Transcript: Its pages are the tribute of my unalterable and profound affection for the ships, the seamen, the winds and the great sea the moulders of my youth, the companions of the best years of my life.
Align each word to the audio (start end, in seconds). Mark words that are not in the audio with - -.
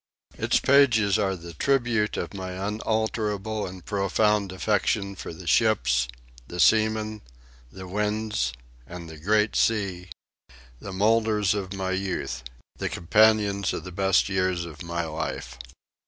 Its 0.35 0.59
pages 0.59 1.19
are 1.19 1.35
the 1.35 1.53
tribute 1.53 2.17
of 2.17 2.33
my 2.33 2.53
unalterable 2.53 3.67
and 3.67 3.85
profound 3.85 4.51
affection 4.51 5.15
for 5.15 5.31
the 5.31 5.45
ships, 5.45 6.07
the 6.47 6.59
seamen, 6.59 7.21
the 7.71 7.87
winds 7.87 8.51
and 8.87 9.07
the 9.07 9.19
great 9.19 9.55
sea 9.55 10.09
the 10.79 10.91
moulders 10.91 11.53
of 11.53 11.71
my 11.73 11.91
youth, 11.91 12.41
the 12.77 12.89
companions 12.89 13.73
of 13.73 13.83
the 13.83 13.91
best 13.91 14.27
years 14.27 14.65
of 14.65 14.81
my 14.81 15.05
life. 15.05 15.59